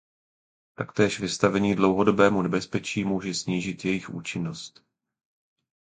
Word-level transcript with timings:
Taktéž 0.75 1.19
vystavení 1.19 1.75
dlouhodobému 1.75 2.41
nebezpečí 2.41 3.05
může 3.05 3.33
snížit 3.33 3.85
jejich 3.85 4.09
účinnost. 4.09 4.83